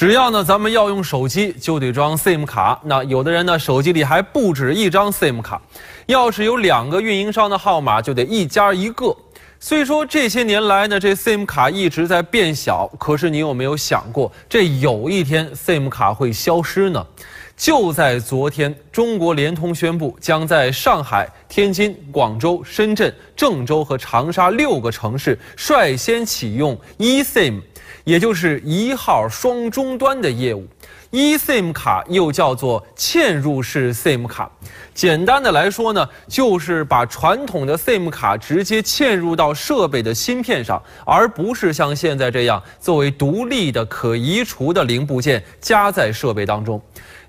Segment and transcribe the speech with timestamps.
[0.00, 2.80] 只要呢，咱们要用手机就得装 SIM 卡。
[2.84, 5.60] 那有的人呢，手机里还不止一张 SIM 卡，
[6.06, 9.14] 要是有两个运营商的号码，就得一家一个。
[9.58, 17.06] 虽说这些年来呢，这 SIM 卡一直在变小，可是你有没有想过，这有一天 SIM 卡会消失呢？
[17.54, 27.60] 就在昨天，中国联通宣布，将在上海、天津、广州、深圳、郑州和长沙六个城市率先启用 eSIM。
[28.04, 30.66] 也就是一号双终端的业务
[31.12, 34.50] ，eSIM 卡又叫做嵌入式 SIM 卡。
[34.94, 46.80] 简单的来说呢，就是把传统的 SIM 卡直接嵌入到设备的芯片上，而不是像现在这样作为独立的可移除的零部件加在设备当中。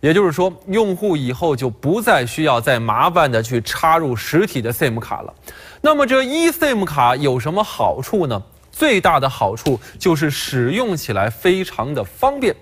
[0.00, 5.34] 也就是说，用户以后就不再需要再麻烦的去插入实体的 SIM 卡了。
[5.82, 8.42] 那么这 eSIM 卡有什么好处呢？
[8.80, 12.56] 最大的好处就是使用起来非常的方便。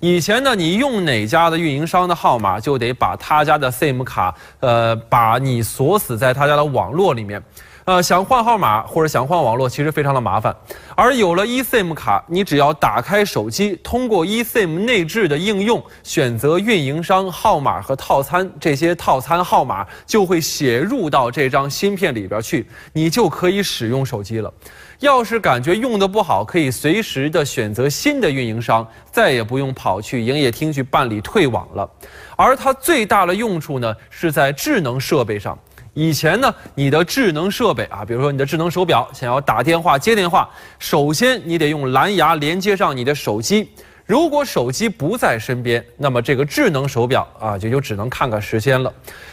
[0.00, 7.40] 以前呢，你用哪家的运营商的号码，就得把他家的 SIM 卡，呃，把你锁死在他家的网络里面。
[7.84, 10.54] 呃，想换号码或者想换网络，其实非常的麻烦。
[10.94, 24.52] 而有了 eSIM 卡，你只要打开手机，通过 eSIM 内置的应用，选择运营商号码和套餐，这些套餐号码就会写入到这张芯片里边去，你就可以使用手机了。
[25.00, 31.88] 要是感觉用的不好，可以随时的选择新的运营商，再也不用跑去营业厅去办理退网了。
[32.36, 35.58] 而它最大的用处呢，是在智能设备上。
[35.94, 43.68] 以前呢，你的智能设备啊，比如说你的智能手表，想要打电话接电话，首先你得用蓝牙连接上你的手机。
[44.06, 48.92] 如果手机不在身边，那么这个智能手表啊，也就只能看看时间了。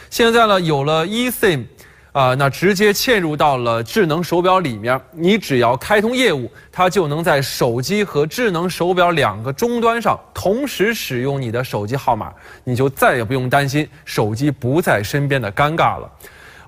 [0.09, 1.63] 现在呢，有了 eSIM，
[2.11, 12.31] 啊，那直接嵌入到了智能手表里面，你只要开通业务，它就能在手机和智能手表两个终端上同时使用你的手机号码，
[12.63, 16.09] 你就再也不用担心手机不在身边的尴尬了。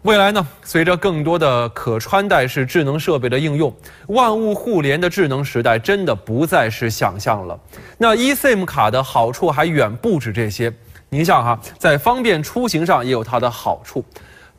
[0.03, 3.73] 未来呢，随着更多的可穿戴式智能设备的应用，
[4.07, 7.59] 万物互联的智能时代真的不再是想象了。
[7.97, 10.73] 那 eSIM 卡的好处还远不止这些。
[11.09, 14.05] 您想哈，在方便出行上也有它的好处。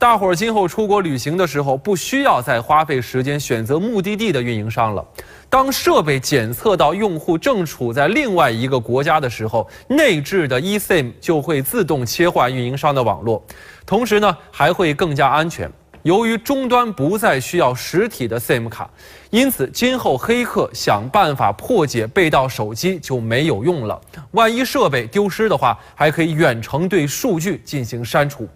[0.01, 5.07] 大伙儿今后出国旅行的时候，不需要再花费时间选择目的地的运营商了。
[5.51, 13.45] 当设备检测到用户正处在另外一个国家的时候，内置的 eSIM 就会自动切换运营商的网络。
[13.85, 15.71] 同时呢，还会更加安全。
[16.03, 18.89] 由于终端不再需要实体的 SIM 卡，
[19.29, 24.01] 因此今后黑客想办法破解被盗手机就没有用了。
[24.31, 28.49] 万一设备丢失的话，还可以远程对数据进行删除。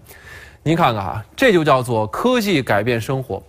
[0.67, 3.43] 您看看啊，这就叫做科技改变生活。